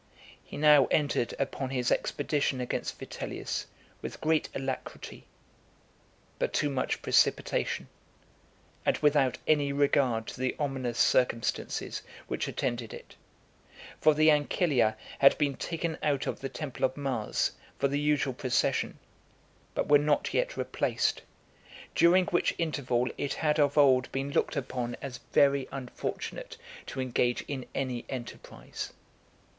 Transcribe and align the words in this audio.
He 0.43 0.57
now 0.57 0.85
entered 0.87 1.35
upon 1.37 1.69
his 1.69 1.91
expedition 1.91 2.59
against 2.59 2.97
Vitellius 2.97 3.67
with 4.01 4.19
great 4.19 4.49
alacrity, 4.55 5.27
but 6.39 6.53
too 6.53 6.71
much 6.71 7.03
precipitation, 7.03 7.87
and 8.83 8.97
without 8.97 9.37
any 9.45 9.71
regard 9.71 10.25
to 10.29 10.39
the 10.39 10.55
ominous 10.57 10.97
circumstances 10.97 12.01
which 12.27 12.47
attended 12.47 12.95
it. 12.95 13.15
For 13.99 14.15
the 14.15 14.31
Ancilia 14.31 14.97
had 15.19 15.37
been 15.37 15.55
taken 15.55 15.99
out 16.01 16.25
of 16.25 16.39
the 16.39 16.49
temple 16.49 16.83
of 16.83 16.97
Mars, 16.97 17.51
for 17.77 17.87
the 17.87 17.99
usual 17.99 18.33
procession, 18.33 18.97
but 19.75 19.87
were 19.87 19.99
not 19.99 20.33
yet 20.33 20.57
replaced; 20.57 21.21
during 21.93 22.25
which 22.25 22.55
interval 22.57 23.11
it 23.19 23.35
had 23.35 23.59
of 23.59 23.77
old 23.77 24.11
been 24.11 24.31
looked 24.31 24.55
upon 24.55 24.97
as 24.99 25.19
very 25.31 25.67
unfortunate 25.71 26.57
to 26.87 26.99
engage 26.99 27.43
in 27.43 27.67
any 27.75 28.03
enterprise. 28.09 28.93